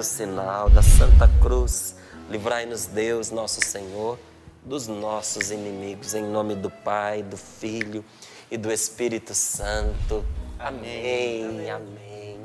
[0.00, 1.94] pelo sinal da Santa Cruz,
[2.30, 4.18] livrai-nos Deus, nosso Senhor,
[4.64, 8.02] dos nossos inimigos, em nome do Pai, do Filho
[8.50, 10.24] e do Espírito Santo.
[10.58, 11.70] Amém, amém.
[11.70, 12.40] amém.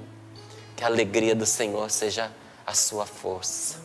[0.76, 2.30] Que a alegria do Senhor seja
[2.68, 3.80] a sua força.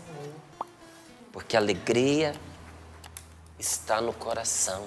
[1.31, 2.35] Porque a alegria
[3.57, 4.87] está no coração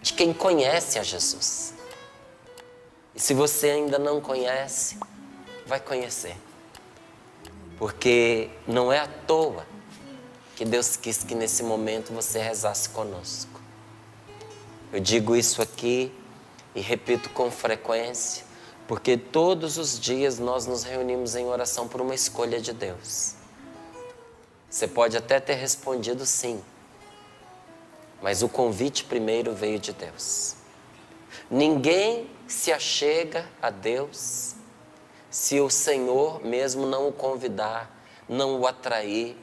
[0.00, 1.74] de quem conhece a Jesus.
[3.14, 4.98] E se você ainda não conhece,
[5.66, 6.34] vai conhecer.
[7.80, 9.66] Porque não é à toa
[10.54, 13.58] que Deus quis que nesse momento você rezasse conosco.
[14.92, 16.12] Eu digo isso aqui
[16.74, 18.44] e repito com frequência,
[18.86, 23.34] porque todos os dias nós nos reunimos em oração por uma escolha de Deus.
[24.68, 26.62] Você pode até ter respondido sim,
[28.20, 30.54] mas o convite primeiro veio de Deus.
[31.50, 34.54] Ninguém se achega a Deus
[35.30, 37.90] se o Senhor mesmo não o convidar,
[38.28, 39.36] não o atrair.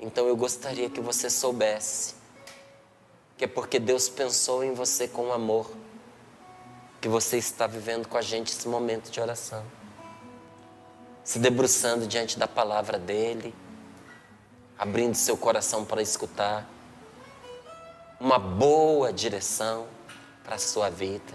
[0.00, 2.22] Então eu gostaria que você soubesse
[3.42, 5.68] que é porque Deus pensou em você com amor,
[7.00, 9.64] que você está vivendo com a gente esse momento de oração,
[11.24, 13.52] se debruçando diante da palavra dEle,
[14.78, 16.68] abrindo seu coração para escutar
[18.20, 19.88] uma boa direção
[20.44, 21.32] para a sua vida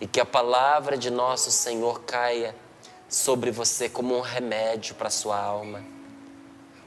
[0.00, 2.54] e que a palavra de nosso Senhor caia
[3.08, 5.82] sobre você como um remédio para a sua alma.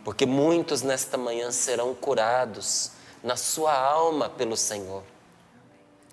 [0.04, 2.92] Porque muitos nesta manhã serão curados
[3.24, 5.04] na sua alma pelo Senhor.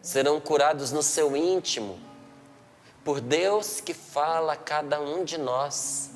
[0.03, 1.99] Serão curados no seu íntimo
[3.05, 6.11] por Deus que fala a cada um de nós.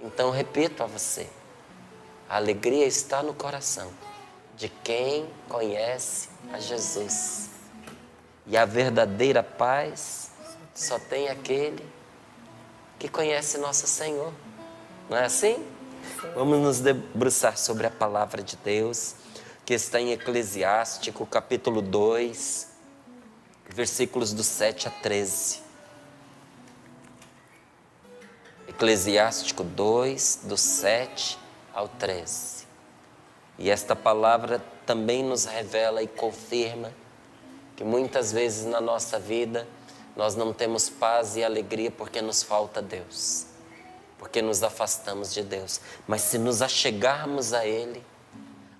[0.00, 1.28] Então repito a você:
[2.28, 3.92] a alegria está no coração
[4.56, 7.50] de quem conhece a Jesus.
[8.46, 10.32] E a verdadeira paz
[10.74, 11.91] só tem aquele
[13.02, 14.32] que conhece nosso Senhor.
[15.10, 15.56] Não é assim?
[16.36, 19.16] Vamos nos debruçar sobre a palavra de Deus,
[19.66, 22.68] que está em Eclesiástico, capítulo 2,
[23.68, 25.62] versículos do 7 a 13.
[28.68, 31.36] Eclesiástico 2, do 7
[31.74, 32.68] ao 13.
[33.58, 36.92] E esta palavra também nos revela e confirma
[37.74, 39.66] que muitas vezes na nossa vida
[40.16, 43.46] nós não temos paz e alegria porque nos falta Deus,
[44.18, 45.80] porque nos afastamos de Deus.
[46.06, 48.04] Mas se nos achegarmos a Ele,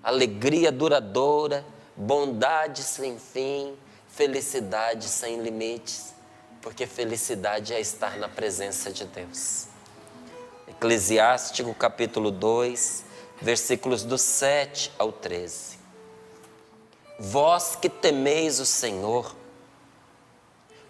[0.03, 3.75] alegria duradoura, bondade sem fim,
[4.07, 6.13] felicidade sem limites,
[6.61, 9.67] porque felicidade é estar na presença de Deus.
[10.67, 13.03] Eclesiástico capítulo 2,
[13.41, 15.79] versículos do 7 ao 13.
[17.19, 19.35] Vós que temeis o Senhor,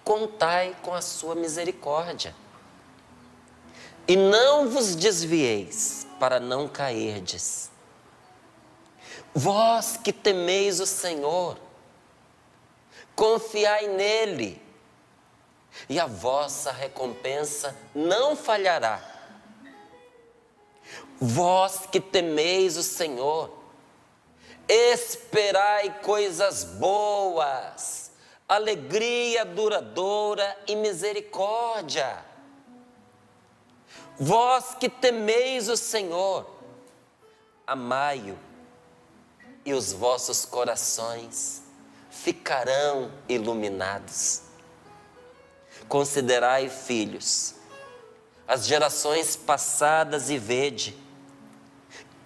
[0.03, 2.35] contai com a sua misericórdia,
[4.07, 7.71] e não vos desvieis para não cairdes.
[9.33, 11.57] Vós que temeis o Senhor,
[13.15, 14.61] confiai nele,
[15.89, 19.01] e a vossa recompensa não falhará.
[21.19, 23.49] Vós que temeis o Senhor,
[24.67, 28.02] esperai coisas boas,
[28.55, 32.23] alegria duradoura e misericórdia.
[34.19, 36.45] Vós que temeis o Senhor,
[37.65, 38.37] amai-o,
[39.65, 41.63] e os vossos corações
[42.09, 44.41] ficarão iluminados.
[45.87, 47.55] Considerai, filhos,
[48.47, 51.03] as gerações passadas e vede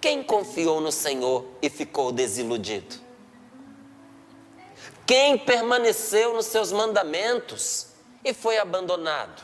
[0.00, 3.07] quem confiou no Senhor e ficou desiludido?
[5.08, 7.86] Quem permaneceu nos seus mandamentos
[8.22, 9.42] e foi abandonado?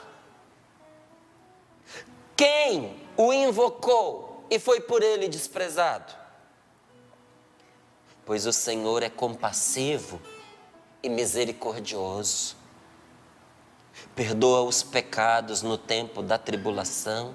[2.37, 6.13] Quem o invocou e foi por ele desprezado?
[8.27, 10.21] Pois o Senhor é compassivo
[11.03, 12.57] e misericordioso.
[14.15, 17.35] Perdoa os pecados no tempo da tribulação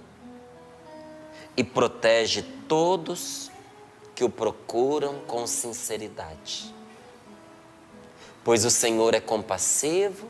[1.57, 3.49] e protege todos
[4.13, 6.77] que o procuram com sinceridade.
[8.43, 10.29] Pois o Senhor é compassivo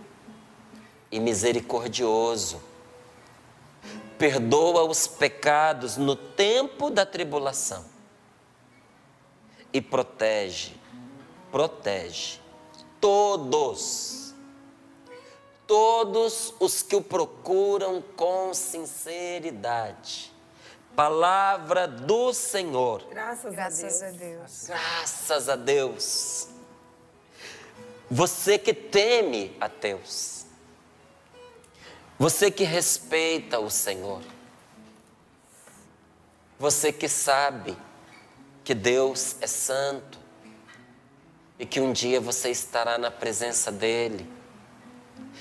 [1.11, 2.61] e misericordioso.
[4.17, 7.85] Perdoa os pecados no tempo da tribulação
[9.71, 10.75] e protege,
[11.51, 12.39] protege
[12.99, 14.33] todos,
[15.65, 20.33] todos os que o procuram com sinceridade.
[20.95, 23.05] Palavra do Senhor.
[23.09, 24.15] Graças, Graças a, Deus.
[24.15, 24.67] a Deus.
[24.67, 26.58] Graças a Deus.
[28.09, 30.45] Você que teme a Deus.
[32.17, 34.21] Você que respeita o Senhor.
[36.57, 37.77] Você que sabe
[38.63, 40.19] que Deus é santo
[41.57, 44.27] e que um dia você estará na presença dEle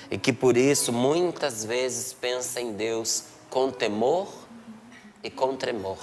[0.09, 4.33] e que por isso muitas vezes pensa em Deus com temor
[5.23, 5.97] e com tremor.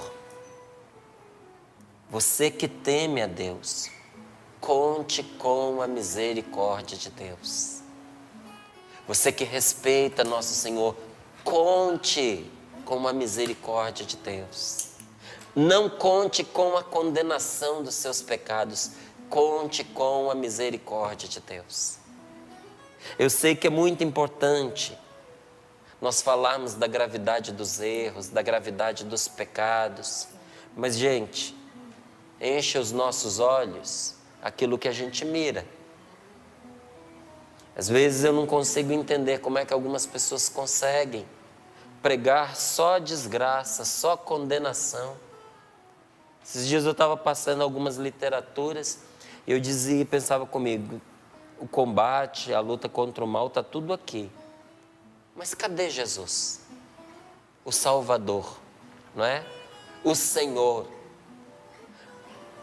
[2.09, 3.89] Você que teme a Deus,
[4.67, 7.81] conte com a misericórdia de Deus.
[9.07, 10.93] Você que respeita nosso Senhor,
[11.41, 12.51] conte
[12.83, 14.89] com a misericórdia de Deus.
[15.55, 18.91] Não conte com a condenação dos seus pecados,
[19.29, 21.97] conte com a misericórdia de Deus.
[23.17, 24.97] Eu sei que é muito importante
[26.01, 30.27] nós falarmos da gravidade dos erros, da gravidade dos pecados,
[30.75, 31.55] mas, gente,
[32.41, 35.65] enche os nossos olhos aquilo que a gente mira.
[37.75, 41.25] Às vezes eu não consigo entender como é que algumas pessoas conseguem
[42.01, 45.15] pregar só desgraça, só condenação.
[46.43, 48.99] Esses dias eu estava passando algumas literaturas
[49.45, 51.01] e eu dizia, pensava comigo,
[51.59, 54.31] o combate, a luta contra o mal está tudo aqui.
[55.35, 56.61] Mas cadê Jesus?
[57.63, 58.57] O Salvador,
[59.15, 59.45] não é?
[60.03, 60.96] O Senhor.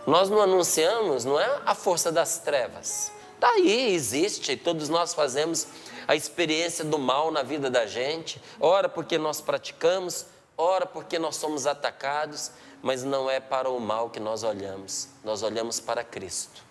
[0.07, 3.11] Nós não anunciamos, não é a força das trevas.
[3.35, 5.67] Está aí, existe, todos nós fazemos
[6.07, 11.37] a experiência do mal na vida da gente, ora porque nós praticamos, ora porque nós
[11.37, 12.51] somos atacados,
[12.83, 16.63] mas não é para o mal que nós olhamos, nós olhamos para Cristo.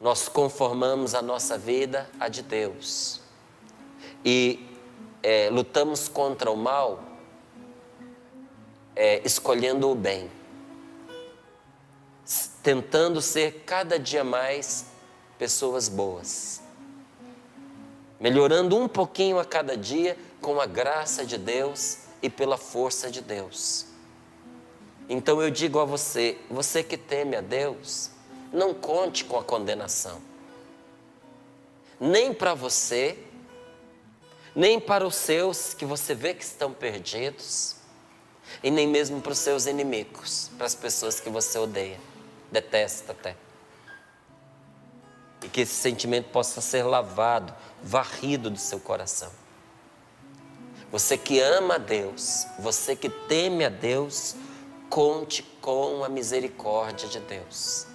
[0.00, 3.20] Nós conformamos a nossa vida à de Deus.
[4.24, 4.66] E
[5.22, 7.02] é, lutamos contra o mal
[8.96, 10.30] é, escolhendo o bem,
[12.62, 14.86] tentando ser cada dia mais
[15.38, 16.60] pessoas boas,
[18.18, 23.20] melhorando um pouquinho a cada dia com a graça de Deus e pela força de
[23.20, 23.86] Deus.
[25.08, 28.10] Então eu digo a você, você que teme a Deus,
[28.52, 30.20] não conte com a condenação.
[31.98, 33.18] Nem para você,
[34.54, 37.76] nem para os seus que você vê que estão perdidos,
[38.62, 41.98] e nem mesmo para os seus inimigos, para as pessoas que você odeia,
[42.50, 43.36] detesta até.
[45.42, 49.30] E que esse sentimento possa ser lavado, varrido do seu coração.
[50.90, 54.34] Você que ama a Deus, você que teme a Deus,
[54.88, 57.86] conte com a misericórdia de Deus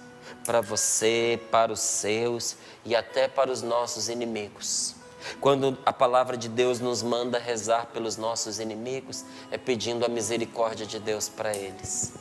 [0.46, 4.94] para você, para os seus e até para os nossos inimigos.
[5.40, 10.86] Quando a palavra de Deus nos manda rezar pelos nossos inimigos, é pedindo a misericórdia
[10.86, 12.14] de Deus para eles.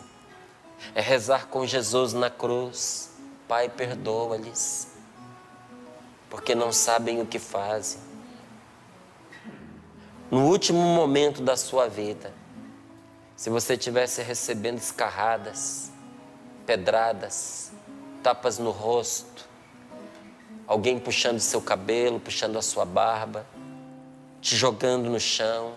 [0.93, 3.11] É rezar com Jesus na cruz.
[3.47, 4.87] Pai, perdoa-lhes,
[6.29, 7.99] porque não sabem o que fazem.
[10.31, 12.33] No último momento da sua vida,
[13.35, 15.91] se você estivesse recebendo escarradas,
[16.65, 17.71] pedradas,
[18.23, 19.47] tapas no rosto,
[20.65, 23.45] alguém puxando seu cabelo, puxando a sua barba,
[24.41, 25.73] te jogando no chão,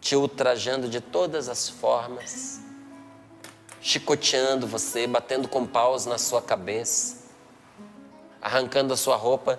[0.00, 2.59] te ultrajando de todas as formas,
[3.80, 7.24] chicoteando você, batendo com paus na sua cabeça,
[8.40, 9.58] arrancando a sua roupa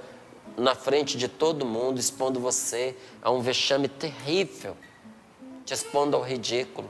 [0.57, 4.75] na frente de todo mundo, expondo você a um vexame terrível,
[5.65, 6.89] te expondo ao ridículo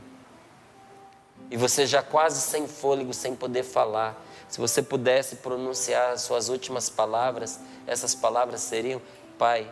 [1.52, 4.26] e você já quase sem fôlego, sem poder falar.
[4.48, 9.02] Se você pudesse pronunciar as suas últimas palavras, essas palavras seriam:
[9.38, 9.70] Pai,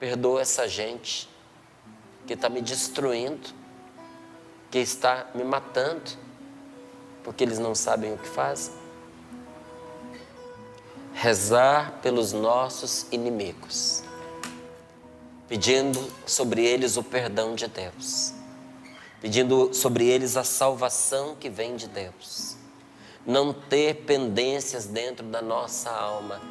[0.00, 1.28] perdoa essa gente
[2.26, 3.50] que está me destruindo,
[4.68, 6.10] que está me matando,
[7.24, 8.72] porque eles não sabem o que fazem.
[11.12, 14.04] Rezar pelos nossos inimigos,
[15.48, 18.34] pedindo sobre eles o perdão de Deus
[19.24, 22.58] pedindo sobre eles a salvação que vem de Deus.
[23.24, 26.42] Não ter pendências dentro da nossa alma,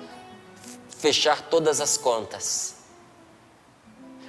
[0.97, 2.77] fechar todas as contas,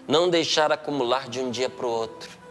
[0.06, 2.43] não deixar acumular de um dia para o outro.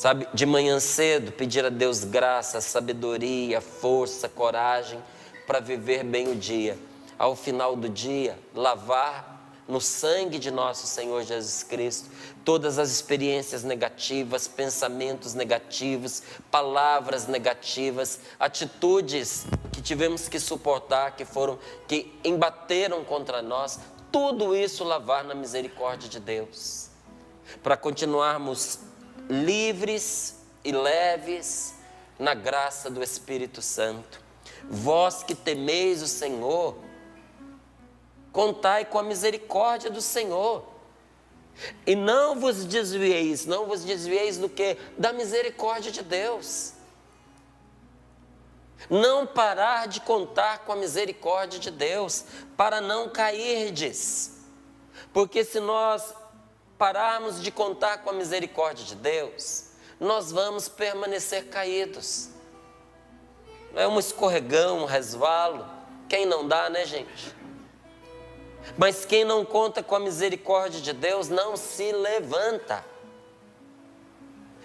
[0.00, 4.98] Sabe, de manhã cedo, pedir a Deus graça, sabedoria, força, coragem
[5.46, 6.78] para viver bem o dia.
[7.18, 12.08] Ao final do dia, lavar no sangue de nosso Senhor Jesus Cristo,
[12.46, 21.58] todas as experiências negativas, pensamentos negativos, palavras negativas, atitudes que tivemos que suportar, que foram
[21.86, 23.78] que embateram contra nós,
[24.10, 26.88] tudo isso lavar na misericórdia de Deus,
[27.62, 28.88] para continuarmos
[29.30, 30.34] livres
[30.64, 31.74] e leves
[32.18, 34.20] na graça do Espírito Santo.
[34.68, 36.76] Vós que temeis o Senhor,
[38.32, 40.64] Contai com a misericórdia do Senhor.
[41.86, 44.76] E não vos desvieis, não vos desvieis do que?
[44.96, 46.72] Da misericórdia de Deus.
[48.88, 52.24] Não parar de contar com a misericórdia de Deus,
[52.56, 54.38] para não cairdes.
[55.12, 56.14] Porque se nós
[56.80, 59.66] pararmos de contar com a misericórdia de Deus,
[60.00, 62.30] nós vamos permanecer caídos.
[63.74, 65.68] É um escorregão, um resvalo.
[66.08, 67.36] Quem não dá, né, gente?
[68.78, 72.82] Mas quem não conta com a misericórdia de Deus não se levanta.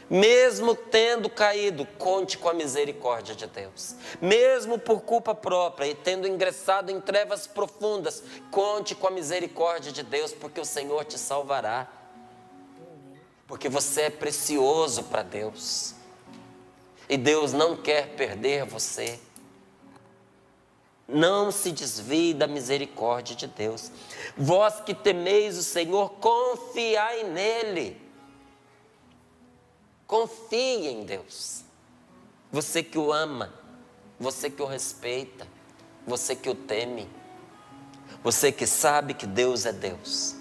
[0.09, 3.93] Mesmo tendo caído, conte com a misericórdia de Deus.
[4.21, 10.01] Mesmo por culpa própria e tendo ingressado em trevas profundas, conte com a misericórdia de
[10.01, 12.04] Deus, porque o Senhor te salvará.
[13.47, 15.93] Porque você é precioso para Deus.
[17.07, 19.19] E Deus não quer perder você.
[21.07, 23.91] Não se desvie da misericórdia de Deus.
[24.35, 28.01] Vós que temeis o Senhor, confiai nele.
[30.07, 31.63] Confie em Deus.
[32.51, 33.53] Você que o ama,
[34.19, 35.47] você que o respeita,
[36.07, 37.09] você que o teme,
[38.23, 40.35] você que sabe que Deus é Deus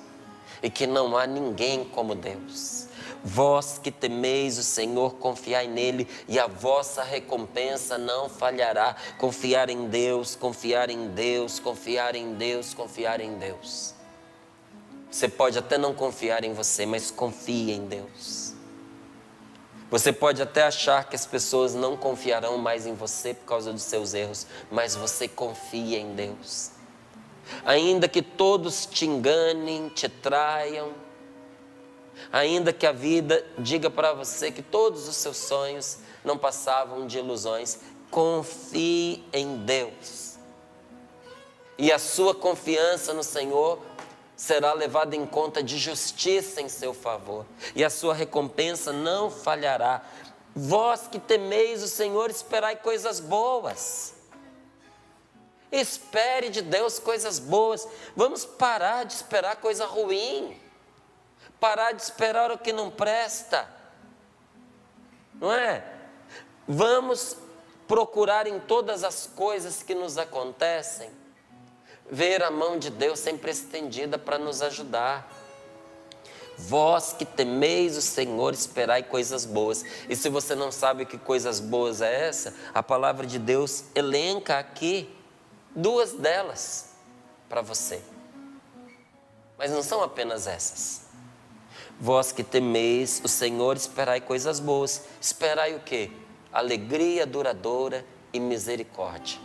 [0.63, 2.84] e que não há ninguém como Deus.
[3.27, 8.95] Vós que temeis o Senhor, confiai nele e a vossa recompensa não falhará.
[9.17, 13.95] Confiar em Deus, confiar em Deus, confiar em Deus, confiar em Deus.
[15.11, 18.53] Você pode até não confiar em você, mas confie em Deus.
[19.91, 23.85] Você pode até achar que as pessoas não confiarão mais em você por causa dos
[23.85, 26.73] seus erros, mas você confia em Deus.
[27.65, 30.93] Ainda que todos te enganem, te traiam,
[32.33, 37.19] ainda que a vida diga para você que todos os seus sonhos não passavam de
[37.19, 37.79] ilusões,
[38.11, 40.37] confie em Deus.
[41.77, 43.81] E a sua confiança no Senhor
[44.37, 47.45] será levada em conta de justiça em seu favor,
[47.75, 50.03] e a sua recompensa não falhará.
[50.55, 54.15] Vós que temeis o Senhor, esperai coisas boas.
[55.73, 57.89] Espere de Deus coisas boas.
[58.15, 60.57] Vamos parar de esperar coisa ruim.
[61.65, 63.67] Parar de esperar o que não presta.
[65.41, 65.83] Não é?
[66.69, 67.39] Vamos
[67.89, 71.11] procurar em todas as coisas que nos acontecem
[72.11, 75.27] ver a mão de Deus sempre estendida para nos ajudar.
[76.59, 79.83] Vós que temeis o Senhor, esperai coisas boas.
[80.07, 84.59] E se você não sabe que coisas boas é essa, a palavra de Deus elenca
[84.59, 85.11] aqui
[85.75, 86.91] duas delas
[87.49, 88.03] para você.
[89.57, 91.04] Mas não são apenas essas.
[92.01, 95.03] Vós que temeis o Senhor, esperai coisas boas.
[95.21, 96.11] Esperai o quê?
[96.53, 99.39] Alegria duradoura e misericórdia.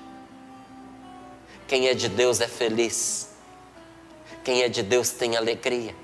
[1.68, 3.30] Quem é de Deus é feliz.
[4.44, 5.96] Quem é de Deus tem alegria.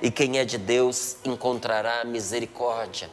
[0.00, 3.10] E quem é de Deus encontrará misericórdia.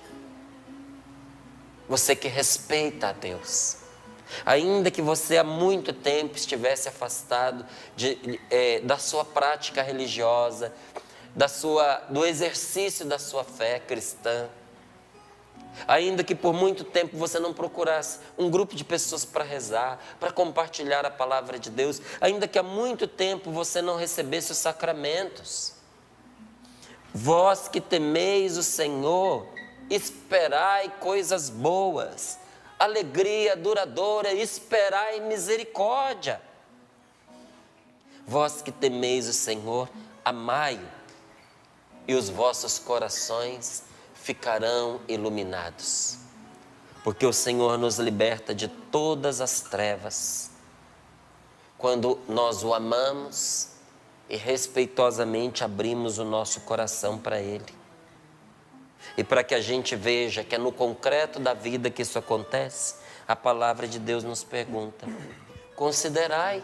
[1.87, 3.77] Você que respeita a Deus.
[4.45, 10.71] Ainda que você há muito tempo estivesse afastado de, é, da sua prática religiosa,
[11.35, 14.49] da sua, do exercício da sua fé cristã,
[15.87, 20.31] Ainda que por muito tempo você não procurasse um grupo de pessoas para rezar, para
[20.31, 25.73] compartilhar a palavra de Deus, ainda que há muito tempo você não recebesse os sacramentos.
[27.13, 29.47] Vós que temeis o Senhor,
[29.89, 32.37] esperai coisas boas,
[32.77, 36.41] alegria duradoura, esperai misericórdia.
[38.27, 39.89] Vós que temeis o Senhor,
[40.23, 40.98] amai-o,
[42.07, 46.17] e os vossos corações ficarão iluminados.
[47.03, 50.51] Porque o Senhor nos liberta de todas as trevas.
[51.77, 53.69] Quando nós o amamos
[54.29, 57.79] e respeitosamente abrimos o nosso coração para Ele.
[59.17, 62.95] E para que a gente veja que é no concreto da vida que isso acontece,
[63.27, 65.07] a palavra de Deus nos pergunta:
[65.75, 66.63] considerai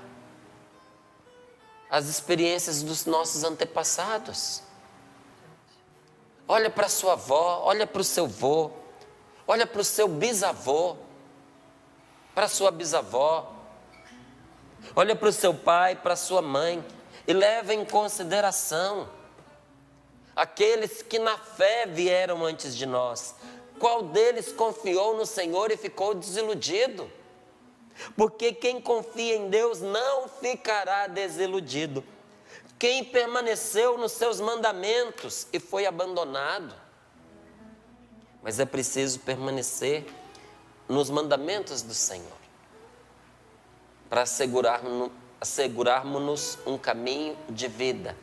[1.89, 4.61] as experiências dos nossos antepassados.
[6.47, 8.71] Olha para sua avó, olha para o seu avô,
[9.47, 10.95] olha para o seu bisavô,
[12.35, 13.51] para sua bisavó,
[14.95, 16.85] olha para o seu pai, para sua mãe
[17.27, 19.09] e leva em consideração
[20.35, 23.35] aqueles que na fé vieram antes de nós.
[23.79, 27.09] Qual deles confiou no Senhor e ficou desiludido?
[28.15, 32.03] Porque quem confia em Deus não ficará desiludido.
[32.77, 36.73] Quem permaneceu nos seus mandamentos e foi abandonado.
[38.43, 40.05] Mas é preciso permanecer
[40.87, 42.37] nos mandamentos do Senhor
[44.09, 44.23] para
[45.41, 48.15] assegurarmos-nos um caminho de vida.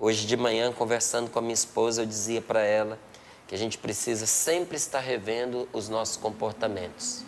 [0.00, 2.98] Hoje de manhã, conversando com a minha esposa, eu dizia para ela
[3.46, 7.24] que a gente precisa sempre estar revendo os nossos comportamentos.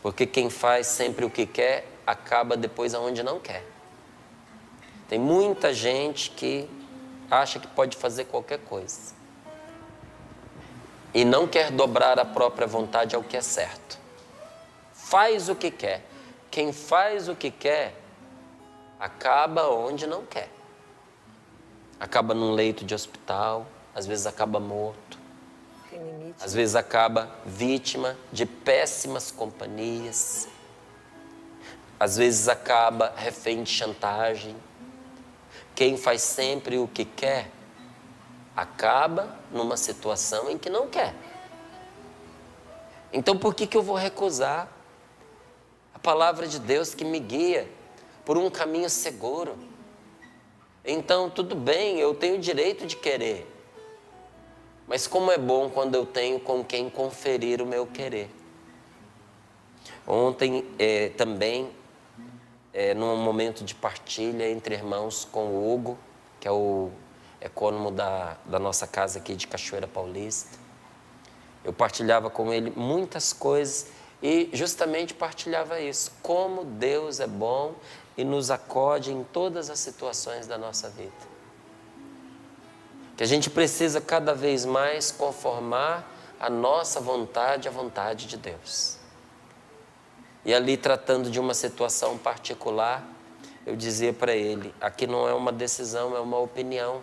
[0.00, 3.73] Porque quem faz sempre o que quer, acaba depois aonde não quer.
[5.08, 6.68] Tem muita gente que
[7.30, 9.14] acha que pode fazer qualquer coisa
[11.14, 13.98] e não quer dobrar a própria vontade ao que é certo.
[14.92, 16.04] Faz o que quer.
[16.50, 17.94] Quem faz o que quer
[18.98, 20.48] acaba onde não quer.
[22.00, 25.18] Acaba num leito de hospital, às vezes acaba morto.
[26.40, 30.48] Às vezes acaba vítima de péssimas companhias.
[31.98, 34.56] Às vezes acaba refém de chantagem.
[35.74, 37.50] Quem faz sempre o que quer
[38.56, 41.14] acaba numa situação em que não quer.
[43.12, 44.68] Então por que, que eu vou recusar
[45.92, 47.68] a palavra de Deus que me guia
[48.24, 49.56] por um caminho seguro?
[50.84, 53.50] Então tudo bem, eu tenho o direito de querer.
[54.86, 58.30] Mas como é bom quando eu tenho com quem conferir o meu querer.
[60.06, 61.70] Ontem é, também,
[62.74, 65.96] é, num momento de partilha entre irmãos com o Hugo,
[66.40, 66.90] que é o
[67.40, 70.58] ecônomo da, da nossa casa aqui de Cachoeira Paulista.
[71.64, 73.86] Eu partilhava com ele muitas coisas
[74.20, 77.74] e justamente partilhava isso, como Deus é bom
[78.16, 81.12] e nos acode em todas as situações da nossa vida.
[83.16, 88.98] Que a gente precisa cada vez mais conformar a nossa vontade à vontade de Deus.
[90.44, 93.06] E ali, tratando de uma situação particular,
[93.66, 97.02] eu dizia para ele: aqui não é uma decisão, é uma opinião.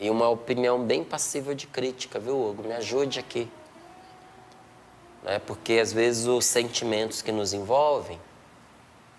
[0.00, 2.64] E uma opinião bem passível de crítica, viu, Hugo?
[2.64, 3.48] Me ajude aqui.
[5.22, 5.38] Né?
[5.38, 8.20] Porque às vezes os sentimentos que nos envolvem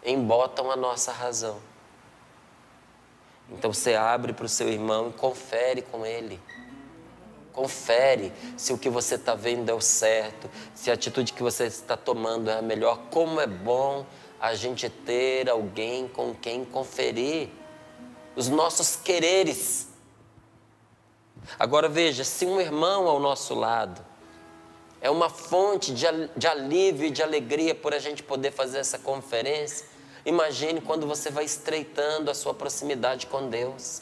[0.06, 1.60] embotam a nossa razão.
[3.49, 6.39] Então você abre para o seu irmão e confere com ele.
[7.53, 11.65] Confere se o que você está vendo é o certo, se a atitude que você
[11.65, 12.97] está tomando é a melhor.
[13.09, 14.05] Como é bom
[14.41, 17.49] a gente ter alguém com quem conferir
[18.35, 19.93] os nossos quereres
[21.59, 24.03] Agora veja: se um irmão ao nosso lado
[25.01, 28.97] é uma fonte de, de alívio e de alegria por a gente poder fazer essa
[28.97, 29.85] conferência,
[30.25, 34.01] imagine quando você vai estreitando a sua proximidade com Deus,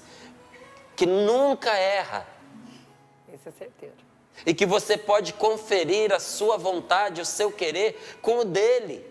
[0.95, 2.27] que nunca erra.
[3.41, 3.95] Isso é certeiro.
[4.45, 9.03] E que você pode conferir a sua vontade, o seu querer com o dele,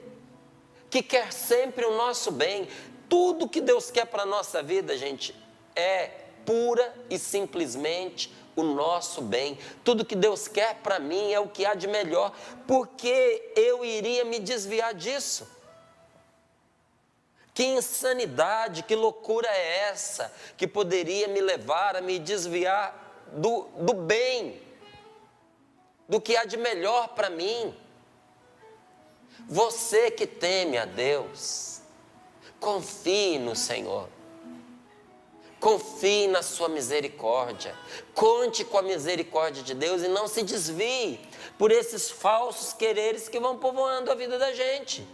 [0.88, 2.68] que quer sempre o nosso bem.
[3.08, 5.34] Tudo que Deus quer para a nossa vida, gente,
[5.74, 6.10] é
[6.46, 9.58] pura e simplesmente o nosso bem.
[9.82, 12.32] Tudo que Deus quer para mim é o que há de melhor,
[12.68, 15.48] porque eu iria me desviar disso.
[17.52, 23.94] Que insanidade, que loucura é essa que poderia me levar a me desviar do, do
[23.94, 24.60] bem,
[26.08, 27.74] do que há de melhor para mim?
[29.48, 31.80] Você que teme a Deus,
[32.58, 34.08] confie no Senhor.
[35.58, 37.74] Confie na sua misericórdia.
[38.14, 41.20] Conte com a misericórdia de Deus e não se desvie
[41.58, 45.06] por esses falsos quereres que vão povoando a vida da gente.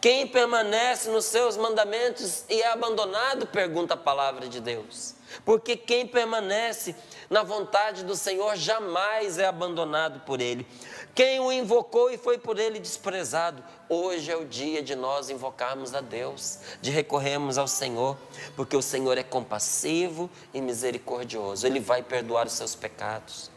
[0.00, 5.14] Quem permanece nos seus mandamentos e é abandonado, pergunta a palavra de Deus.
[5.44, 6.94] Porque quem permanece
[7.28, 10.66] na vontade do Senhor jamais é abandonado por Ele.
[11.14, 15.94] Quem o invocou e foi por ele desprezado, hoje é o dia de nós invocarmos
[15.94, 18.18] a Deus, de recorrermos ao Senhor,
[18.54, 23.50] porque o Senhor é compassivo e misericordioso, Ele vai perdoar os seus pecados.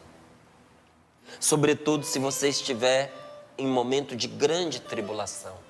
[1.38, 3.12] Sobretudo se você estiver
[3.58, 5.69] em momento de grande tribulação.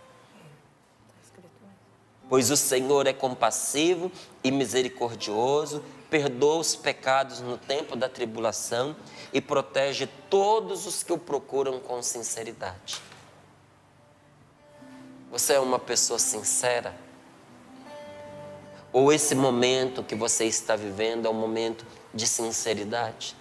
[2.31, 4.11] Pois o Senhor é compassivo
[4.45, 8.95] e misericordioso, perdoa os pecados no tempo da tribulação
[9.33, 13.03] e protege todos os que o procuram com sinceridade.
[15.33, 16.95] Você é uma pessoa sincera?
[18.93, 23.35] Ou esse momento que você está vivendo é um momento de sinceridade?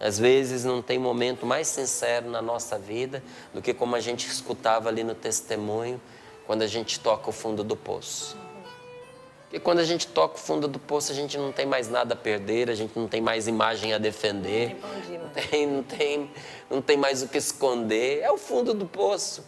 [0.00, 3.22] Às vezes não tem momento mais sincero na nossa vida
[3.54, 6.00] do que como a gente escutava ali no testemunho,
[6.46, 8.36] quando a gente toca o fundo do poço.
[9.42, 12.14] Porque quando a gente toca o fundo do poço, a gente não tem mais nada
[12.14, 16.30] a perder, a gente não tem mais imagem a defender, não tem, não tem,
[16.70, 18.20] não tem mais o que esconder.
[18.22, 19.44] É o fundo do poço.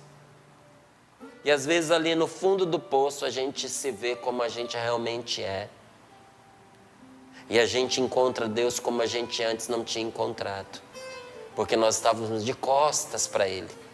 [1.45, 4.77] E às vezes ali no fundo do poço a gente se vê como a gente
[4.77, 5.69] realmente é.
[7.51, 10.81] E a gente encontra Deus como a gente antes não tinha encontrado.
[11.57, 13.88] Porque nós estávamos de costas para Ele.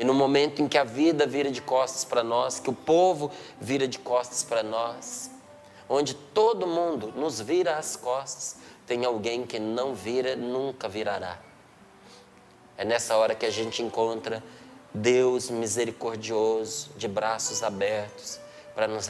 [0.00, 3.30] E no momento em que a vida vira de costas para nós, que o povo
[3.60, 5.30] vira de costas para nós,
[5.86, 11.38] onde todo mundo nos vira as costas, tem alguém que não vira, nunca virará.
[12.78, 14.42] É nessa hora que a gente encontra
[14.94, 18.40] Deus misericordioso, de braços abertos,
[18.74, 19.06] para nos,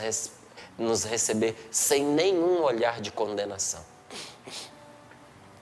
[0.77, 3.85] nos receber sem nenhum olhar de condenação.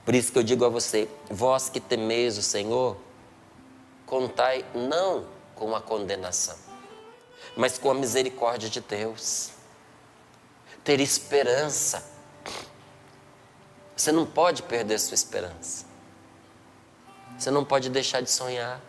[0.06, 2.96] Por isso que eu digo a você: vós que temeis o Senhor,
[4.08, 6.56] contai não com a condenação,
[7.54, 9.50] mas com a misericórdia de Deus.
[10.82, 12.02] Ter esperança.
[13.94, 15.84] Você não pode perder sua esperança.
[17.38, 18.80] Você não pode deixar de sonhar.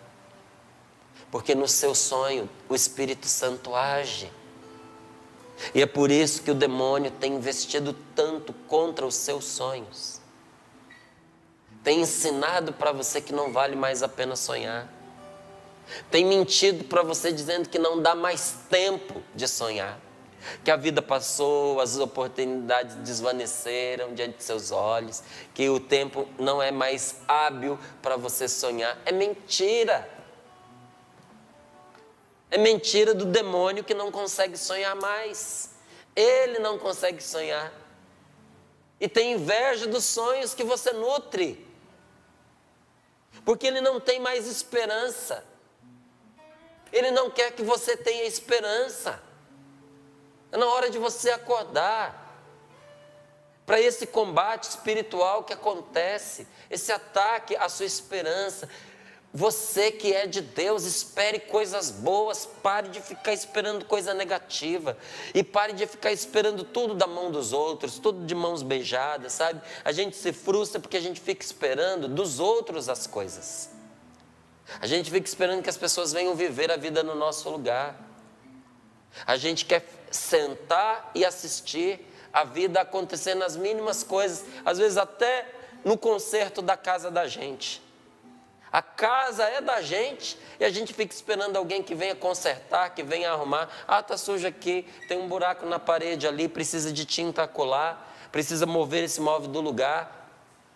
[1.30, 4.32] Porque no seu sonho o Espírito Santo age.
[5.76, 10.22] E é por isso que o demônio tem investido tanto contra os seus sonhos.
[11.84, 14.99] Tem ensinado para você que não vale mais a pena sonhar.
[16.12, 20.00] Tem mentido para você dizendo que não dá mais tempo de sonhar.
[20.64, 25.22] Que a vida passou, as oportunidades desvaneceram diante de seus olhos,
[25.54, 28.98] que o tempo não é mais hábil para você sonhar.
[29.06, 30.10] É mentira.
[32.50, 35.72] É mentira do demônio que não consegue sonhar mais.
[36.16, 37.72] Ele não consegue sonhar.
[39.00, 41.66] E tem inveja dos sonhos que você nutre.
[43.46, 45.44] Porque ele não tem mais esperança.
[46.92, 49.22] Ele não quer que você tenha esperança.
[50.52, 52.28] É na hora de você acordar
[53.66, 58.68] para esse combate espiritual que acontece, esse ataque à sua esperança.
[59.32, 64.98] Você que é de Deus, espere coisas boas, pare de ficar esperando coisa negativa
[65.36, 69.62] e pare de ficar esperando tudo da mão dos outros, tudo de mãos beijadas, sabe?
[69.86, 73.70] A gente se frustra porque a gente fica esperando dos outros as coisas.
[74.82, 77.96] A gente fica esperando que as pessoas venham viver a vida no nosso lugar.
[79.26, 85.48] A gente quer sentar e assistir a vida acontecer nas mínimas coisas, às vezes até
[85.84, 87.82] no conserto da casa da gente.
[88.72, 93.02] A casa é da gente e a gente fica esperando alguém que venha consertar, que
[93.02, 93.68] venha arrumar.
[93.88, 98.68] Ah, tá sujo aqui, tem um buraco na parede ali, precisa de tinta colar, precisa
[98.68, 100.20] mover esse móvel do lugar.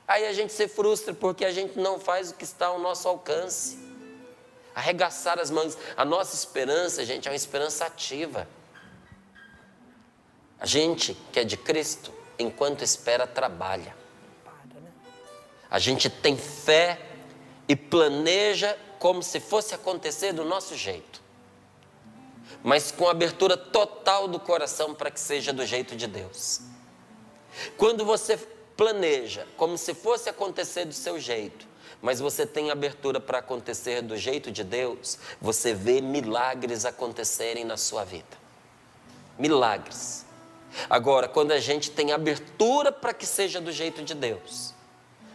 [0.08, 3.08] Aí a gente se frustra porque a gente não faz o que está ao nosso
[3.08, 3.83] alcance.
[4.76, 5.78] Arregaçar as mãos.
[5.96, 8.48] A nossa esperança, gente, é uma esperança ativa.
[10.60, 13.96] A gente que é de Cristo, enquanto espera, trabalha.
[15.70, 17.00] A gente tem fé
[17.68, 21.22] e planeja como se fosse acontecer do nosso jeito,
[22.64, 26.62] mas com abertura total do coração para que seja do jeito de Deus.
[27.76, 28.38] Quando você
[28.78, 31.68] planeja como se fosse acontecer do seu jeito,
[32.02, 37.78] mas você tem abertura para acontecer do jeito de Deus, você vê milagres acontecerem na
[37.78, 38.38] sua vida.
[39.38, 40.26] Milagres.
[40.90, 44.74] Agora, quando a gente tem abertura para que seja do jeito de Deus,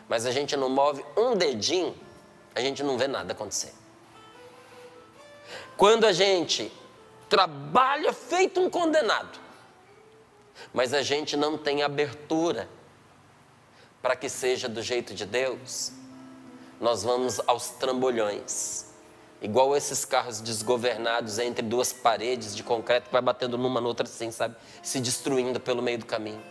[0.09, 1.95] mas a gente não move um dedinho,
[2.55, 3.73] a gente não vê nada acontecer.
[5.77, 6.73] Quando a gente
[7.29, 9.39] trabalha feito um condenado,
[10.73, 12.69] mas a gente não tem abertura
[14.03, 15.93] para que seja do jeito de Deus,
[16.81, 18.87] nós vamos aos trambolhões.
[19.41, 24.31] Igual esses carros desgovernados entre duas paredes de concreto que vai batendo numa noutra assim,
[24.31, 24.57] sabe?
[24.83, 26.43] Se destruindo pelo meio do caminho.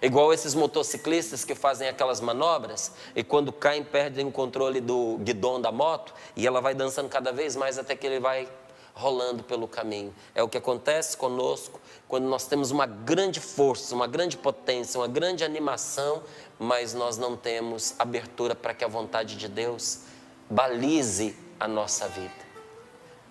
[0.00, 5.60] Igual esses motociclistas que fazem aquelas manobras e quando caem perdem o controle do guidão
[5.60, 8.48] da moto e ela vai dançando cada vez mais até que ele vai
[8.94, 10.14] rolando pelo caminho.
[10.34, 15.08] É o que acontece conosco quando nós temos uma grande força, uma grande potência, uma
[15.08, 16.22] grande animação,
[16.62, 20.02] mas nós não temos abertura para que a vontade de Deus
[20.48, 22.30] balize a nossa vida.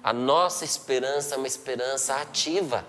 [0.03, 2.85] A nossa esperança é uma esperança ativa.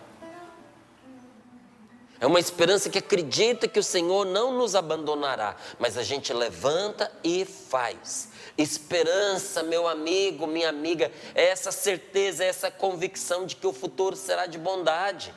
[2.19, 7.13] É uma esperança que acredita que o Senhor não nos abandonará, mas a gente levanta
[7.23, 8.31] e faz.
[8.59, 14.17] Esperança, meu amigo, minha amiga, é essa certeza, é essa convicção de que o futuro
[14.17, 15.33] será de bondade.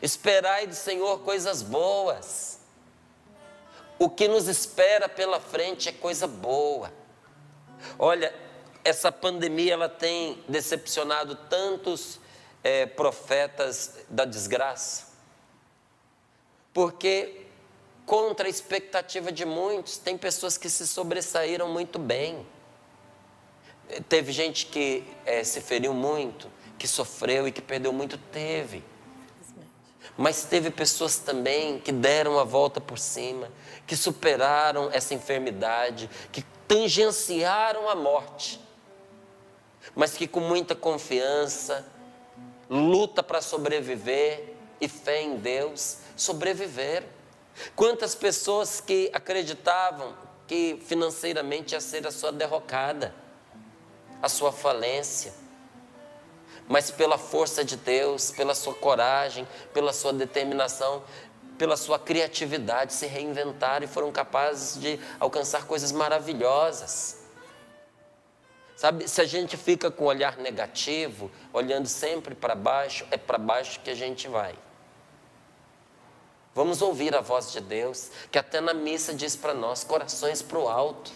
[0.00, 2.63] Esperai do Senhor coisas boas.
[3.98, 6.92] O que nos espera pela frente é coisa boa.
[7.98, 8.34] Olha,
[8.82, 12.20] essa pandemia ela tem decepcionado tantos
[12.62, 15.14] é, profetas da desgraça
[16.74, 17.46] porque,
[18.04, 22.44] contra a expectativa de muitos, tem pessoas que se sobressaíram muito bem.
[24.08, 28.82] Teve gente que é, se feriu muito, que sofreu e que perdeu muito, teve.
[30.18, 33.48] Mas teve pessoas também que deram a volta por cima,
[33.86, 38.60] que superaram essa enfermidade, que tangenciaram a morte.
[39.94, 41.86] mas que com muita confiança
[42.68, 47.04] luta para sobreviver e fé em Deus sobreviver.
[47.76, 50.14] Quantas pessoas que acreditavam
[50.46, 53.14] que financeiramente ia ser a sua derrocada,
[54.20, 55.32] a sua falência,
[56.68, 61.02] mas pela força de Deus, pela sua coragem, pela sua determinação,
[61.58, 67.24] pela sua criatividade, se reinventaram e foram capazes de alcançar coisas maravilhosas.
[68.76, 73.38] Sabe, se a gente fica com o olhar negativo, olhando sempre para baixo, é para
[73.38, 74.54] baixo que a gente vai.
[76.54, 80.58] Vamos ouvir a voz de Deus, que até na missa diz para nós: corações para
[80.58, 81.12] o alto.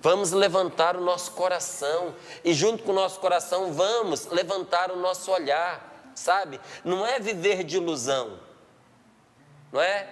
[0.00, 2.14] Vamos levantar o nosso coração
[2.44, 6.60] e, junto com o nosso coração, vamos levantar o nosso olhar, sabe?
[6.84, 8.38] Não é viver de ilusão,
[9.72, 10.08] não é?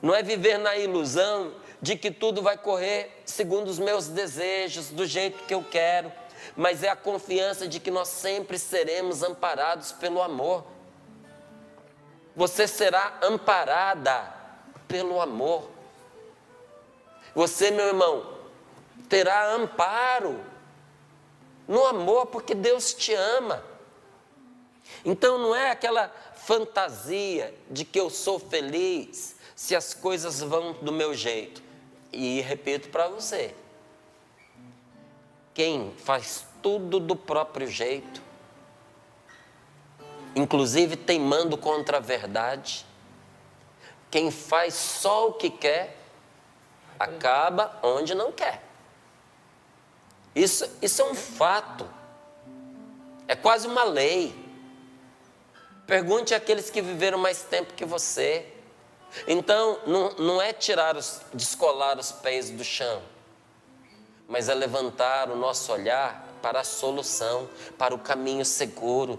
[0.00, 5.06] Não é viver na ilusão de que tudo vai correr segundo os meus desejos, do
[5.06, 6.12] jeito que eu quero,
[6.56, 10.64] mas é a confiança de que nós sempre seremos amparados pelo amor.
[12.36, 14.32] Você será amparada
[14.88, 15.68] pelo amor.
[17.34, 18.38] Você, meu irmão,
[19.08, 20.40] terá amparo
[21.66, 23.62] no amor, porque Deus te ama.
[25.04, 26.12] Então não é aquela
[26.46, 31.62] fantasia de que eu sou feliz se as coisas vão do meu jeito.
[32.12, 33.54] E repito para você:
[35.52, 38.22] quem faz tudo do próprio jeito,
[40.34, 42.84] inclusive teimando contra a verdade,
[44.10, 45.96] quem faz só o que quer,
[46.98, 48.62] acaba onde não quer.
[50.34, 51.88] Isso, isso é um fato,
[53.26, 54.43] é quase uma lei.
[55.86, 58.46] Pergunte àqueles que viveram mais tempo que você.
[59.28, 63.02] Então, não, não é tirar os, descolar os pés do chão,
[64.26, 69.18] mas é levantar o nosso olhar para a solução, para o caminho seguro,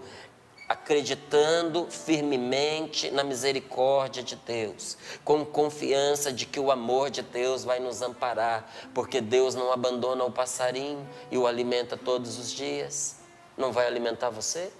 [0.68, 7.78] acreditando firmemente na misericórdia de Deus, com confiança de que o amor de Deus vai
[7.78, 13.16] nos amparar, porque Deus não abandona o passarinho e o alimenta todos os dias.
[13.56, 14.72] Não vai alimentar você?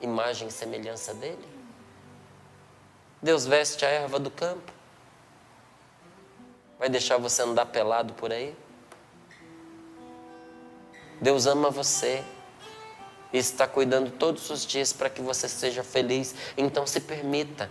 [0.00, 1.48] Imagem e semelhança dele?
[3.22, 4.72] Deus veste a erva do campo.
[6.78, 8.54] Vai deixar você andar pelado por aí?
[11.20, 12.22] Deus ama você
[13.32, 16.34] e está cuidando todos os dias para que você seja feliz.
[16.56, 17.70] Então se permita.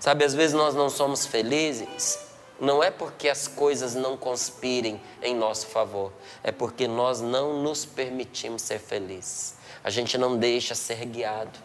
[0.00, 2.18] Sabe, às vezes nós não somos felizes,
[2.60, 7.84] não é porque as coisas não conspirem em nosso favor, é porque nós não nos
[7.84, 9.54] permitimos ser felizes.
[9.84, 11.58] A gente não deixa ser guiado.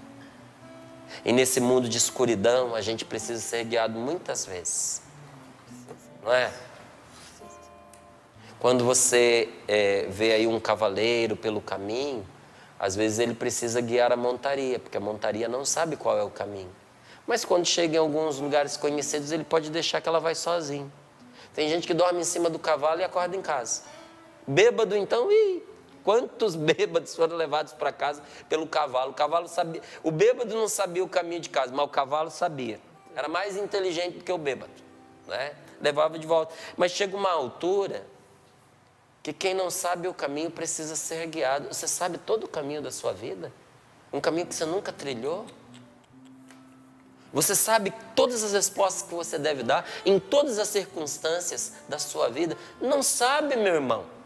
[1.23, 5.01] E nesse mundo de escuridão, a gente precisa ser guiado muitas vezes.
[6.21, 6.51] Não é?
[8.59, 12.25] Quando você é, vê aí um cavaleiro pelo caminho,
[12.77, 16.29] às vezes ele precisa guiar a montaria, porque a montaria não sabe qual é o
[16.29, 16.69] caminho.
[17.25, 20.91] Mas quando chega em alguns lugares conhecidos, ele pode deixar que ela vai sozinho.
[21.53, 23.83] Tem gente que dorme em cima do cavalo e acorda em casa.
[24.45, 25.63] Bêbado, então, ih,
[26.03, 29.11] Quantos bêbados foram levados para casa pelo cavalo?
[29.11, 29.81] O cavalo sabia.
[30.03, 32.79] O bêbado não sabia o caminho de casa, mas o cavalo sabia.
[33.15, 34.71] Era mais inteligente do que o bêbado,
[35.27, 35.53] né?
[35.81, 36.53] Levava de volta.
[36.77, 38.05] Mas chega uma altura
[39.21, 41.67] que quem não sabe o caminho precisa ser guiado.
[41.67, 43.51] Você sabe todo o caminho da sua vida?
[44.11, 45.45] Um caminho que você nunca trilhou?
[47.31, 52.29] Você sabe todas as respostas que você deve dar em todas as circunstâncias da sua
[52.29, 52.57] vida?
[52.81, 54.18] Não sabe, meu irmão.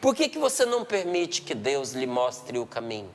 [0.00, 3.10] Por que, que você não permite que Deus lhe mostre o caminho?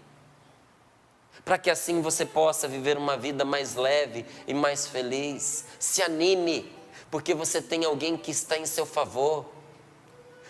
[1.44, 5.66] Para que assim você possa viver uma vida mais leve e mais feliz.
[5.80, 6.72] Se anime,
[7.12, 9.46] porque você tem alguém que está em seu favor.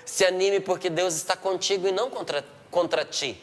[0.06, 3.42] Se anime, porque Deus está contigo e não contra, contra ti.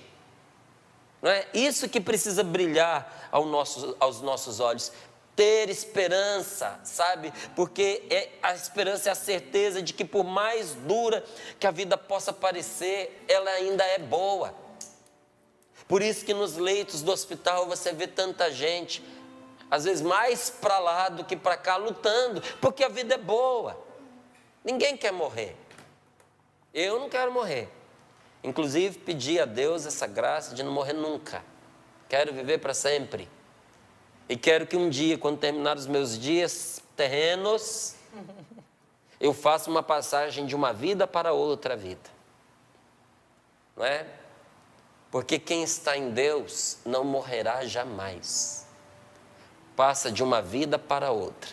[1.20, 4.90] Não é isso que precisa brilhar ao nosso, aos nossos olhos
[5.34, 7.32] ter esperança, sabe?
[7.56, 11.24] Porque é, a esperança é a certeza de que, por mais dura
[11.58, 14.54] que a vida possa parecer, ela ainda é boa.
[15.88, 19.02] Por isso que nos leitos do hospital você vê tanta gente,
[19.70, 23.82] às vezes mais para lá do que para cá, lutando, porque a vida é boa.
[24.64, 25.56] Ninguém quer morrer.
[26.72, 27.68] Eu não quero morrer.
[28.44, 31.44] Inclusive, pedi a Deus essa graça de não morrer nunca.
[32.08, 33.28] Quero viver para sempre.
[34.28, 37.94] E quero que um dia, quando terminar os meus dias terrenos,
[39.20, 42.10] eu faça uma passagem de uma vida para outra vida.
[43.76, 44.06] Não é?
[45.10, 48.66] Porque quem está em Deus não morrerá jamais.
[49.76, 51.50] Passa de uma vida para outra.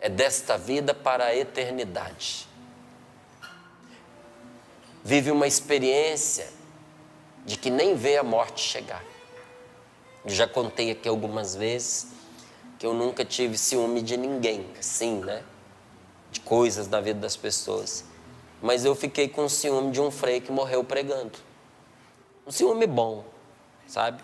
[0.00, 2.48] É desta vida para a eternidade.
[5.04, 6.48] vive uma experiência
[7.44, 9.04] de que nem vê a morte chegar.
[10.24, 12.08] Eu já contei aqui algumas vezes
[12.78, 15.42] que eu nunca tive ciúme de ninguém, assim, né?
[16.30, 18.04] De coisas da vida das pessoas.
[18.62, 21.38] Mas eu fiquei com ciúme de um frei que morreu pregando.
[22.46, 23.24] Um ciúme bom,
[23.86, 24.22] sabe?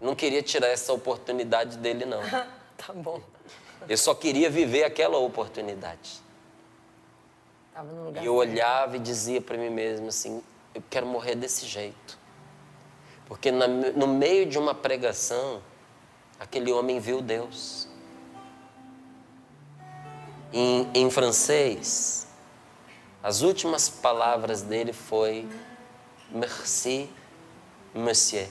[0.00, 2.20] Não queria tirar essa oportunidade dele, não.
[2.76, 3.20] tá bom.
[3.88, 6.20] Eu só queria viver aquela oportunidade.
[7.72, 10.42] Tava lugar E eu olhava e dizia para mim mesmo assim:
[10.74, 12.18] eu quero morrer desse jeito.
[13.28, 15.60] Porque na- no meio de uma pregação,
[16.40, 17.86] aquele homem viu Deus.
[20.52, 22.26] Em, em francês,
[23.22, 25.46] as últimas palavras dele foi
[26.30, 27.08] Merci,
[27.94, 28.48] Monsieur.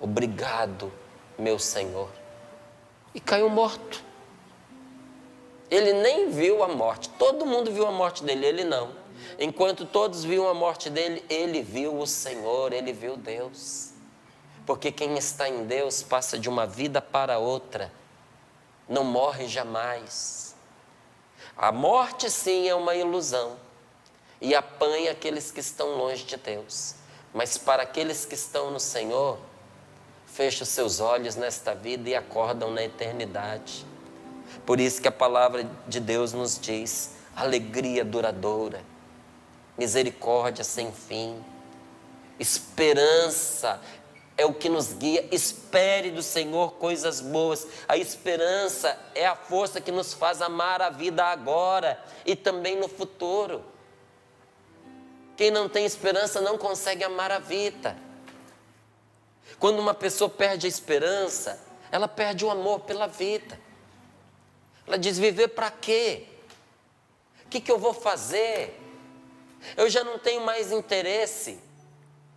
[0.00, 0.92] Obrigado,
[1.38, 2.08] meu Senhor.
[3.14, 4.02] E caiu morto.
[5.70, 7.08] Ele nem viu a morte.
[7.10, 8.92] Todo mundo viu a morte dele, ele não.
[9.38, 13.90] Enquanto todos viam a morte dele, ele viu o Senhor, ele viu Deus.
[14.66, 17.92] Porque quem está em Deus passa de uma vida para outra,
[18.88, 20.54] não morre jamais.
[21.56, 23.56] A morte, sim, é uma ilusão
[24.40, 26.96] e apanha aqueles que estão longe de Deus.
[27.32, 29.38] Mas para aqueles que estão no Senhor,
[30.26, 33.86] fecha seus olhos nesta vida e acordam na eternidade.
[34.66, 38.82] Por isso que a palavra de Deus nos diz: alegria duradoura,
[39.76, 41.42] misericórdia sem fim,
[42.38, 43.80] esperança
[44.36, 45.26] é o que nos guia.
[45.30, 47.66] Espere do Senhor coisas boas.
[47.86, 52.88] A esperança é a força que nos faz amar a vida agora e também no
[52.88, 53.64] futuro.
[55.36, 57.96] Quem não tem esperança não consegue amar a vida.
[59.58, 63.58] Quando uma pessoa perde a esperança, ela perde o amor pela vida.
[64.86, 66.26] Ela diz: viver para quê?
[67.44, 68.81] O que, que eu vou fazer?
[69.76, 71.58] Eu já não tenho mais interesse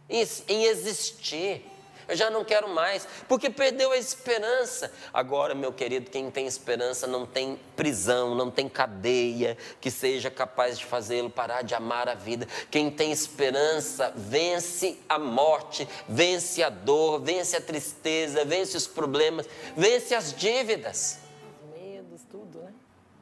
[0.10, 1.66] em, em existir.
[2.08, 4.92] Eu já não quero mais, porque perdeu a esperança.
[5.12, 10.78] Agora, meu querido, quem tem esperança não tem prisão, não tem cadeia que seja capaz
[10.78, 12.48] de fazê-lo parar de amar a vida.
[12.70, 19.48] Quem tem esperança vence a morte, vence a dor, vence a tristeza, vence os problemas,
[19.76, 21.18] vence as dívidas.
[21.64, 22.74] Os medos, tudo, né?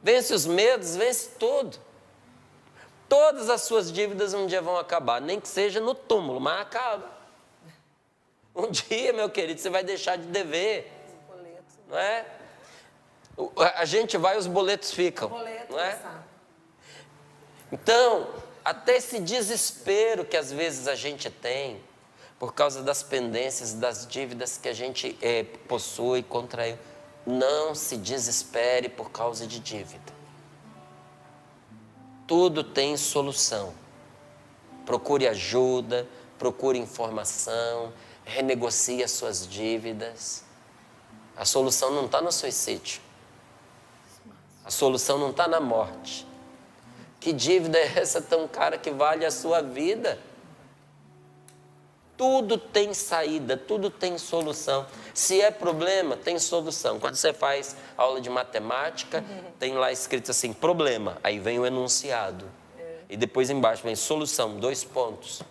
[0.02, 1.78] Vence os medos, vence tudo.
[3.08, 7.12] Todas as suas dívidas um dia vão acabar, nem que seja no túmulo, mas acaba.
[8.54, 10.90] Um dia, meu querido, você vai deixar de dever,
[11.88, 12.24] não é?
[13.74, 15.90] A gente vai, os boletos ficam, não é?
[15.90, 16.24] passar.
[17.72, 18.28] Então,
[18.64, 21.82] até esse desespero que às vezes a gente tem,
[22.38, 26.78] por causa das pendências, das dívidas que a gente eh, possui, contraiu,
[27.26, 30.13] não se desespere por causa de dívida.
[32.26, 33.74] Tudo tem solução.
[34.86, 36.06] Procure ajuda,
[36.38, 37.92] procure informação,
[38.24, 40.44] renegocie as suas dívidas.
[41.36, 43.00] A solução não está no suicídio.
[44.64, 46.26] A solução não está na morte.
[47.20, 50.18] Que dívida é essa tão cara que vale a sua vida?
[52.16, 54.86] Tudo tem saída, tudo tem solução.
[55.12, 57.00] Se é problema, tem solução.
[57.00, 59.24] Quando você faz aula de matemática,
[59.58, 61.18] tem lá escrito assim: problema.
[61.22, 62.48] Aí vem o enunciado.
[63.08, 65.42] E depois embaixo vem solução, dois pontos.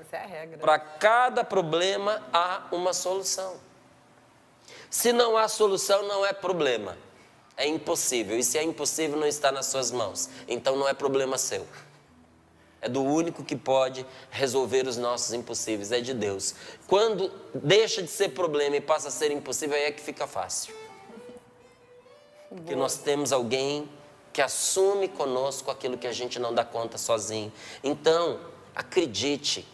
[0.00, 0.58] Essa é a regra.
[0.58, 3.56] Para cada problema há uma solução.
[4.90, 6.96] Se não há solução, não é problema.
[7.56, 8.38] É impossível.
[8.38, 10.30] E se é impossível, não está nas suas mãos.
[10.46, 11.66] Então não é problema seu.
[12.80, 16.54] É do único que pode resolver os nossos impossíveis, é de Deus.
[16.86, 20.74] Quando deixa de ser problema e passa a ser impossível, aí é que fica fácil.
[22.48, 23.88] Porque nós temos alguém
[24.32, 27.52] que assume conosco aquilo que a gente não dá conta sozinho.
[27.82, 28.38] Então,
[28.74, 29.66] acredite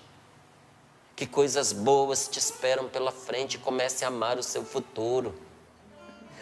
[1.15, 5.35] que coisas boas te esperam pela frente e comece a amar o seu futuro.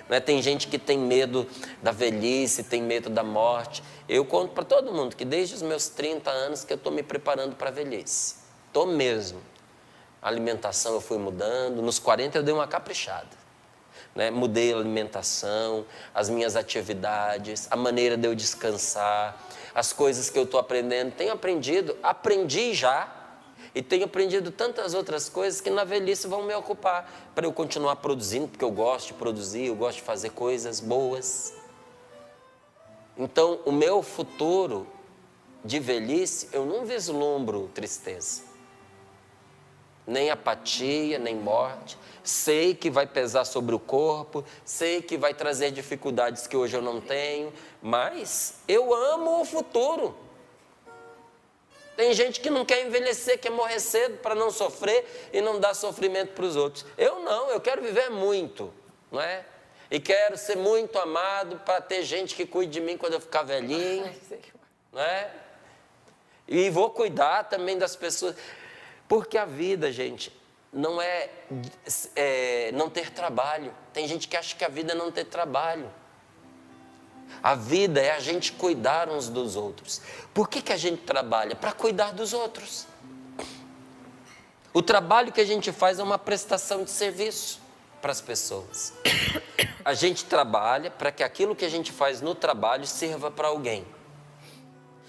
[0.09, 0.21] Não é?
[0.21, 1.47] Tem gente que tem medo
[1.83, 3.83] da velhice, tem medo da morte.
[4.09, 7.03] Eu conto para todo mundo que desde os meus 30 anos que eu estou me
[7.03, 8.37] preparando para a velhice.
[8.69, 9.41] Estou mesmo.
[10.21, 11.83] A alimentação eu fui mudando.
[11.83, 13.43] Nos 40 eu dei uma caprichada.
[14.15, 14.31] Né?
[14.31, 15.85] Mudei a alimentação,
[16.15, 19.37] as minhas atividades, a maneira de eu descansar,
[19.75, 21.13] as coisas que eu estou aprendendo.
[21.13, 23.22] Tenho aprendido, aprendi já.
[23.75, 27.97] E tenho aprendido tantas outras coisas que na velhice vão me ocupar para eu continuar
[27.97, 31.55] produzindo, porque eu gosto de produzir, eu gosto de fazer coisas boas.
[33.16, 34.87] Então, o meu futuro
[35.64, 38.43] de velhice, eu não vislumbro tristeza,
[40.07, 41.97] nem apatia, nem morte.
[42.25, 46.83] Sei que vai pesar sobre o corpo, sei que vai trazer dificuldades que hoje eu
[46.83, 50.14] não tenho, mas eu amo o futuro.
[51.97, 55.74] Tem gente que não quer envelhecer, quer morrer cedo para não sofrer e não dar
[55.74, 56.86] sofrimento para os outros.
[56.97, 58.72] Eu não, eu quero viver muito,
[59.11, 59.45] não é?
[59.90, 63.43] E quero ser muito amado para ter gente que cuide de mim quando eu ficar
[63.43, 64.11] velhinho,
[64.90, 65.30] não é?
[66.49, 68.34] E vou cuidar também das pessoas.
[69.07, 70.32] Porque a vida, gente,
[70.72, 71.28] não é,
[72.16, 73.74] é não ter trabalho.
[73.93, 75.93] Tem gente que acha que a vida é não ter trabalho.
[77.43, 80.01] A vida é a gente cuidar uns dos outros.
[80.35, 81.55] Por que, que a gente trabalha?
[81.55, 82.87] Para cuidar dos outros.
[84.74, 87.61] O trabalho que a gente faz é uma prestação de serviço
[88.01, 88.93] para as pessoas.
[89.85, 93.85] A gente trabalha para que aquilo que a gente faz no trabalho sirva para alguém.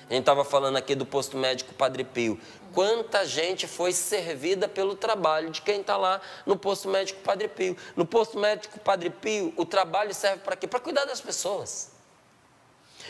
[0.09, 2.39] A gente estava falando aqui do posto médico Padre Pio.
[2.73, 7.77] Quanta gente foi servida pelo trabalho de quem está lá no posto médico Padre Pio.
[7.95, 10.67] No posto médico Padre Pio, o trabalho serve para quê?
[10.67, 11.92] Para cuidar das pessoas.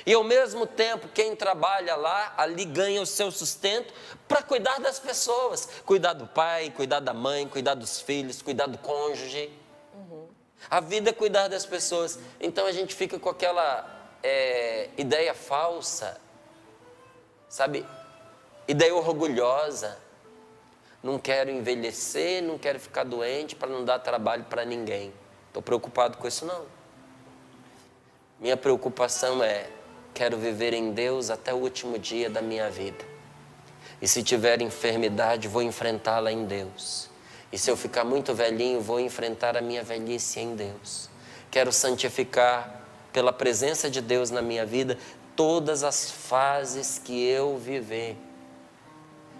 [0.06, 3.94] E ao mesmo tempo, quem trabalha lá, ali ganha o seu sustento
[4.28, 5.68] para cuidar das pessoas.
[5.86, 9.52] Cuidar do pai, cuidar da mãe, cuidar dos filhos, cuidar do cônjuge.
[9.94, 10.28] Uhum.
[10.70, 12.20] A vida é cuidar das pessoas.
[12.40, 13.88] Então a gente fica com aquela
[14.22, 16.20] é, ideia falsa,
[17.48, 17.86] sabe?
[18.68, 19.98] Ideia orgulhosa.
[21.02, 25.14] Não quero envelhecer, não quero ficar doente para não dar trabalho para ninguém.
[25.48, 26.66] Estou preocupado com isso, não.
[28.40, 29.70] Minha preocupação é
[30.14, 33.04] Quero viver em Deus até o último dia da minha vida.
[34.00, 37.10] E se tiver enfermidade, vou enfrentá-la em Deus.
[37.52, 41.10] E se eu ficar muito velhinho, vou enfrentar a minha velhice em Deus.
[41.50, 44.98] Quero santificar pela presença de Deus na minha vida
[45.36, 48.16] todas as fases que eu viver.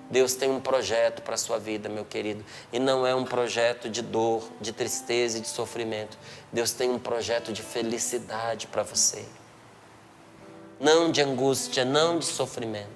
[0.10, 3.90] Deus tem um projeto para a sua vida, meu querido, e não é um projeto
[3.90, 6.18] de dor, de tristeza e de sofrimento.
[6.52, 9.24] Deus tem um projeto de felicidade para você
[10.84, 12.92] não de angústia, não de sofrimento.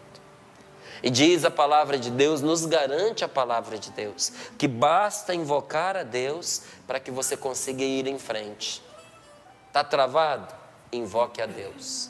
[1.02, 5.96] E diz a palavra de Deus, nos garante a palavra de Deus, que basta invocar
[5.96, 8.84] a Deus para que você consiga ir em frente.
[9.68, 10.54] Está travado?
[10.92, 12.10] Invoque a Deus.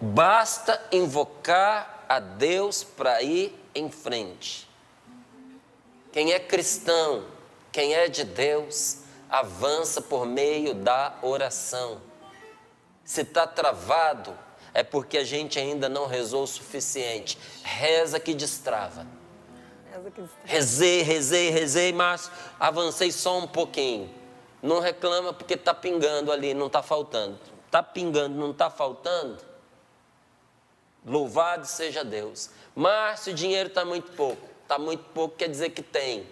[0.00, 4.68] Basta invocar a Deus para ir em frente.
[6.12, 7.24] Quem é cristão,
[7.72, 12.09] quem é de Deus, avança por meio da oração.
[13.10, 14.38] Se está travado,
[14.72, 17.36] é porque a gente ainda não rezou o suficiente.
[17.64, 19.04] Reza que destrava.
[20.44, 22.30] Rezei, rezei, rezei, mas
[22.60, 24.08] avancei só um pouquinho.
[24.62, 27.36] Não reclama porque está pingando ali, não está faltando.
[27.66, 29.38] Está pingando, não está faltando.
[31.04, 32.50] Louvado seja Deus.
[32.76, 34.48] Márcio, o dinheiro está muito pouco.
[34.62, 36.28] Está muito pouco, quer dizer que tem.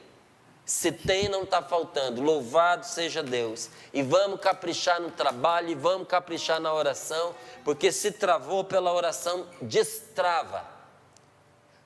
[0.68, 2.20] Se tem, não está faltando.
[2.20, 3.70] Louvado seja Deus.
[3.90, 9.46] E vamos caprichar no trabalho e vamos caprichar na oração, porque se travou pela oração,
[9.62, 10.62] destrava.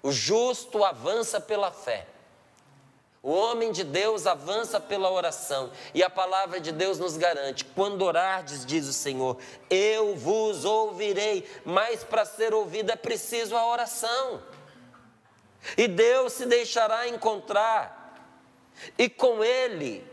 [0.03, 2.09] O justo avança pela fé.
[3.23, 5.71] O homem de Deus avança pela oração.
[5.95, 9.39] E a palavra de Deus nos garante: quando orardes, diz o Senhor,
[9.71, 11.49] eu vos ouvirei.
[11.65, 14.43] Mas para ser ouvido é preciso a oração.
[15.79, 18.02] E Deus se deixará encontrar
[18.99, 20.05] e com Ele,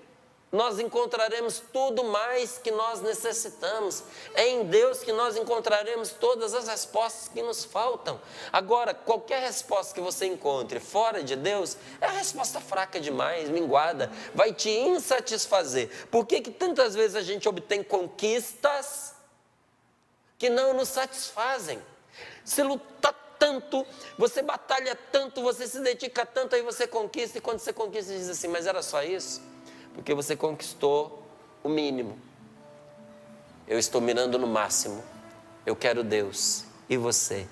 [0.52, 4.04] nós encontraremos tudo mais que nós necessitamos.
[4.34, 8.20] É em Deus que nós encontraremos todas as respostas que nos faltam.
[8.52, 14.12] Agora, qualquer resposta que você encontre fora de Deus é a resposta fraca demais, minguada,
[14.34, 16.08] vai te insatisfazer.
[16.08, 19.14] Por que, que tantas vezes a gente obtém conquistas
[20.38, 21.80] que não nos satisfazem?
[22.44, 23.88] Se lutar tanto,
[24.18, 28.30] você batalha tanto, você se dedica tanto, aí você conquista, e quando você conquista, diz
[28.30, 29.42] assim: Mas era só isso?
[29.96, 31.24] Porque você conquistou
[31.64, 32.20] o mínimo.
[33.68, 35.04] Eu estou mirando no máximo.
[35.66, 36.66] Eu quero Deus.
[36.90, 37.48] E você?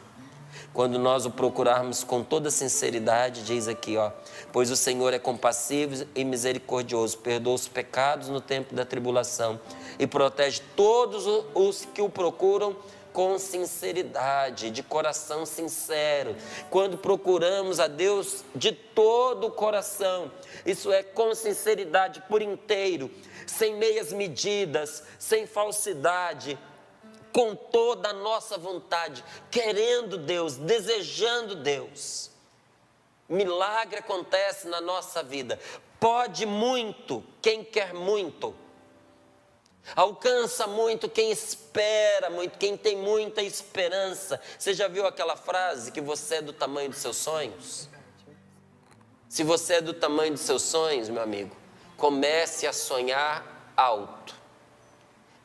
[0.74, 4.12] Quando nós o procurarmos com toda sinceridade, diz aqui, ó,
[4.52, 9.60] pois o Senhor é compassivo e misericordioso, perdoa os pecados no tempo da tribulação
[10.00, 12.76] e protege todos os que o procuram
[13.18, 16.36] com sinceridade, de coração sincero,
[16.70, 20.32] quando procuramos a Deus de todo o coração,
[20.64, 23.10] isso é com sinceridade por inteiro,
[23.48, 26.60] sem meias medidas, sem falsidade,
[27.34, 32.30] com toda a nossa vontade, querendo Deus, desejando Deus.
[33.28, 35.60] Milagre acontece na nossa vida.
[36.00, 38.54] Pode muito quem quer muito
[39.96, 44.40] Alcança muito quem espera muito, quem tem muita esperança.
[44.58, 47.88] Você já viu aquela frase que você é do tamanho dos seus sonhos?
[49.30, 51.56] Se você é do tamanho dos seus sonhos, meu amigo,
[51.96, 54.36] comece a sonhar alto.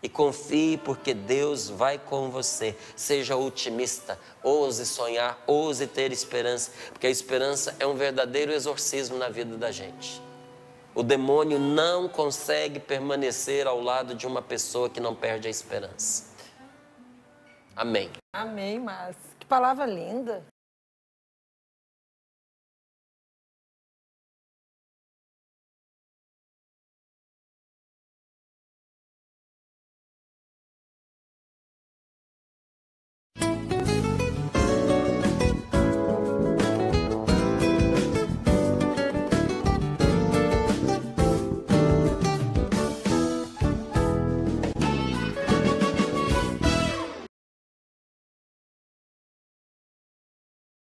[0.03, 2.77] E confie porque Deus vai com você.
[2.97, 9.29] Seja otimista, ouse sonhar, ouse ter esperança, porque a esperança é um verdadeiro exorcismo na
[9.29, 10.21] vida da gente.
[10.95, 16.31] O demônio não consegue permanecer ao lado de uma pessoa que não perde a esperança.
[17.75, 18.11] Amém.
[18.35, 20.45] Amém, mas que palavra linda.